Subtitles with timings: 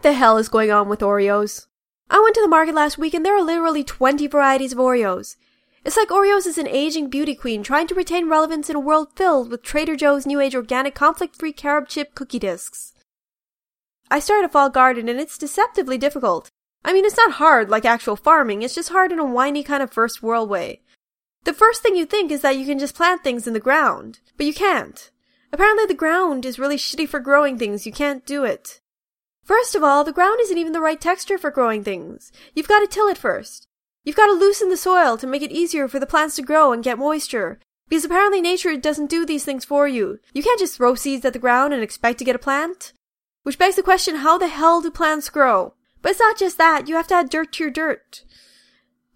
[0.00, 1.66] What the hell is going on with Oreos?
[2.08, 5.36] I went to the market last week and there are literally 20 varieties of Oreos.
[5.84, 9.08] It's like Oreos is an aging beauty queen trying to retain relevance in a world
[9.14, 12.94] filled with Trader Joe's New Age organic conflict free carob chip cookie discs.
[14.10, 16.50] I started a fall garden and it's deceptively difficult.
[16.82, 19.82] I mean, it's not hard like actual farming, it's just hard in a whiny kind
[19.82, 20.80] of first world way.
[21.44, 24.20] The first thing you think is that you can just plant things in the ground,
[24.38, 25.10] but you can't.
[25.52, 28.80] Apparently the ground is really shitty for growing things, you can't do it.
[29.42, 32.30] First of all, the ground isn't even the right texture for growing things.
[32.54, 33.66] You've got to till it first.
[34.04, 36.72] You've got to loosen the soil to make it easier for the plants to grow
[36.72, 37.58] and get moisture.
[37.88, 40.20] Because apparently nature doesn't do these things for you.
[40.32, 42.92] You can't just throw seeds at the ground and expect to get a plant.
[43.42, 45.74] Which begs the question, how the hell do plants grow?
[46.00, 48.24] But it's not just that, you have to add dirt to your dirt.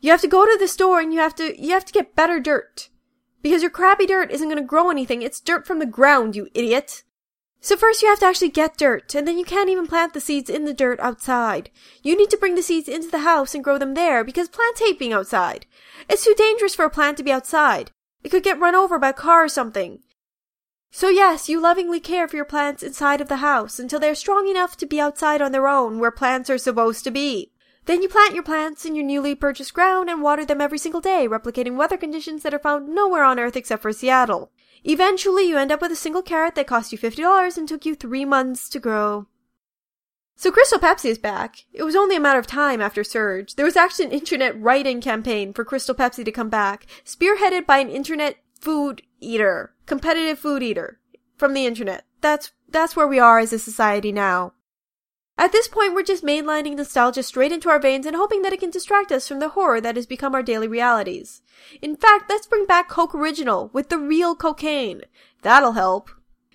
[0.01, 2.17] You have to go to the store and you have to, you have to get
[2.17, 2.89] better dirt.
[3.43, 7.05] Because your crappy dirt isn't gonna grow anything, it's dirt from the ground, you idiot.
[7.65, 10.21] So first you have to actually get dirt, and then you can't even plant the
[10.21, 11.71] seeds in the dirt outside.
[12.03, 14.81] You need to bring the seeds into the house and grow them there because plants
[14.81, 15.65] hate being outside.
[16.07, 17.91] It's too dangerous for a plant to be outside.
[18.23, 20.01] It could get run over by a car or something.
[20.91, 24.47] So yes, you lovingly care for your plants inside of the house until they're strong
[24.47, 27.51] enough to be outside on their own where plants are supposed to be.
[27.87, 31.01] Then you plant your plants in your newly purchased ground and water them every single
[31.01, 34.53] day, replicating weather conditions that are found nowhere on Earth except for Seattle.
[34.85, 37.95] Eventually, you end up with a single carrot that cost you $50 and took you
[37.95, 39.27] three months to grow.
[40.37, 41.65] So Crystal Pepsi is back.
[41.73, 43.55] It was only a matter of time after Surge.
[43.55, 47.79] There was actually an internet write-in campaign for Crystal Pepsi to come back, spearheaded by
[47.79, 50.99] an internet food eater, competitive food eater
[51.37, 52.05] from the internet.
[52.21, 54.55] That's that's where we are as a society now.
[55.37, 58.61] At this point, we're just mainlining nostalgia straight into our veins and hoping that it
[58.61, 61.43] can distract us from the horror that has become our daily realities.
[61.83, 65.03] In fact, let's bring back Coke Original with the real cocaine.
[65.43, 66.11] That'll help.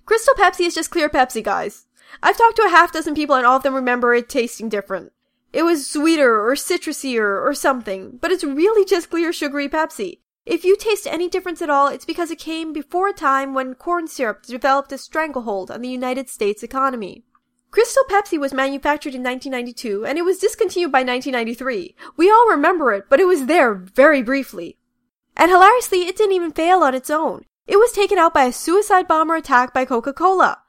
[0.05, 1.87] Crystal Pepsi is just clear Pepsi, guys.
[2.23, 5.11] I've talked to a half dozen people and all of them remember it tasting different.
[5.51, 10.19] It was sweeter or citrusier or something, but it's really just clear sugary Pepsi.
[10.45, 13.75] If you taste any difference at all, it's because it came before a time when
[13.75, 17.23] corn syrup developed a stranglehold on the United States economy.
[17.71, 21.95] Crystal Pepsi was manufactured in 1992 and it was discontinued by 1993.
[22.17, 24.77] We all remember it, but it was there very briefly.
[25.37, 27.45] And hilariously, it didn't even fail on its own.
[27.67, 30.59] It was taken out by a suicide bomber attack by Coca-Cola.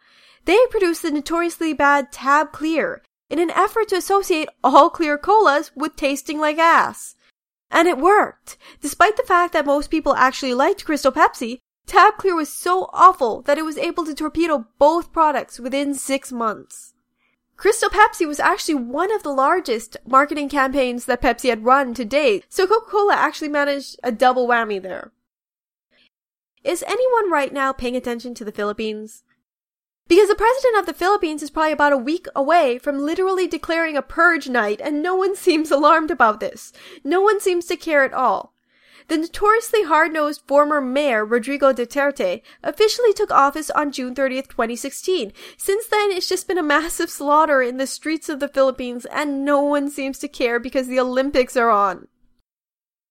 [0.44, 5.70] They produced the notoriously bad Tab Clear in an effort to associate all clear colas
[5.74, 7.14] with tasting like ass.
[7.70, 8.58] And it worked.
[8.80, 13.42] Despite the fact that most people actually liked Crystal Pepsi, Tab Clear was so awful
[13.42, 16.94] that it was able to torpedo both products within six months.
[17.56, 22.06] Crystal Pepsi was actually one of the largest marketing campaigns that Pepsi had run to
[22.06, 25.12] date, so Coca-Cola actually managed a double whammy there.
[26.64, 29.24] Is anyone right now paying attention to the Philippines?
[30.08, 33.96] Because the president of the Philippines is probably about a week away from literally declaring
[33.96, 36.72] a purge night, and no one seems alarmed about this.
[37.04, 38.54] No one seems to care at all.
[39.08, 45.32] The notoriously hard-nosed former mayor Rodrigo Duterte officially took office on June 30th, 2016.
[45.56, 49.44] Since then, it's just been a massive slaughter in the streets of the Philippines and
[49.44, 52.08] no one seems to care because the Olympics are on.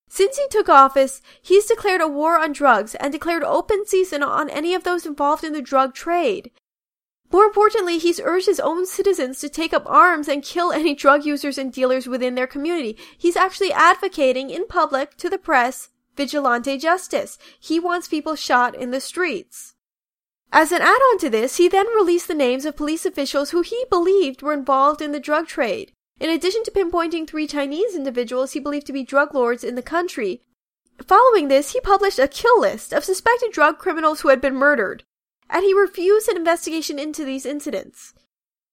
[0.07, 4.49] Since he took office, he's declared a war on drugs and declared open season on
[4.49, 6.51] any of those involved in the drug trade.
[7.31, 11.25] More importantly, he's urged his own citizens to take up arms and kill any drug
[11.25, 12.97] users and dealers within their community.
[13.17, 17.37] He's actually advocating in public to the press vigilante justice.
[17.59, 19.75] He wants people shot in the streets.
[20.51, 23.85] As an add-on to this, he then released the names of police officials who he
[23.91, 25.91] believed were involved in the drug trade.
[26.19, 29.83] In addition to pinpointing three Chinese individuals he believed to be drug lords in the
[29.83, 30.41] country,
[31.05, 35.03] following this, he published a kill list of suspected drug criminals who had been murdered
[35.49, 38.13] and he refused an investigation into these incidents.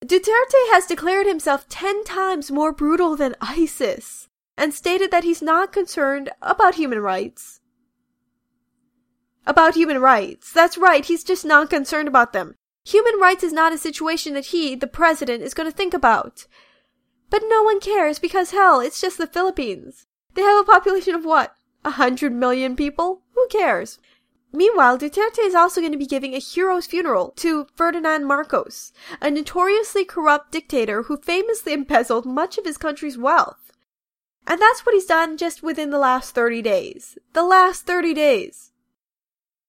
[0.04, 5.72] Duterte has declared himself 10 times more brutal than ISIS and stated that he's not
[5.72, 7.60] concerned about human rights.
[9.46, 10.52] About human rights.
[10.52, 12.54] That's right, he's just not concerned about them.
[12.84, 16.46] Human rights is not a situation that he, the president, is going to think about.
[17.30, 20.06] But no one cares because hell, it's just the Philippines.
[20.34, 21.54] They have a population of what?
[21.84, 23.22] A hundred million people?
[23.34, 23.98] Who cares?
[24.56, 29.30] Meanwhile, Duterte is also going to be giving a hero's funeral to Ferdinand Marcos, a
[29.30, 33.70] notoriously corrupt dictator who famously embezzled much of his country's wealth.
[34.46, 37.18] And that's what he's done just within the last 30 days.
[37.34, 38.72] The last 30 days.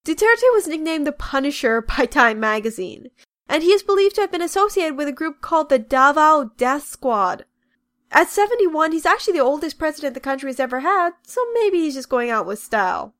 [0.05, 3.09] Duterte was nicknamed the Punisher by Time magazine,
[3.49, 6.83] and he is believed to have been associated with a group called the Davao Death
[6.83, 7.43] Squad.
[8.09, 11.95] At 71, he's actually the oldest president the country has ever had, so maybe he's
[11.95, 13.13] just going out with style.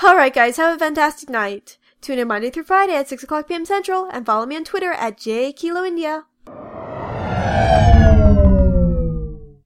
[0.00, 1.78] Alright guys, have a fantastic night.
[2.00, 3.64] Tune in Monday through Friday at 6 o'clock p.m.
[3.64, 6.24] Central and follow me on Twitter at JKiloIndia.